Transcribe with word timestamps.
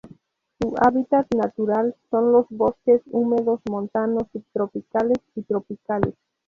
Su 0.59 0.73
hábitat 0.81 1.27
natural 1.35 1.95
son 2.09 2.31
los 2.31 2.47
bosques 2.49 3.03
húmedos 3.05 3.59
montanos 3.69 4.23
subtropicales 4.31 5.19
y 5.35 5.43
tropicales. 5.43 6.15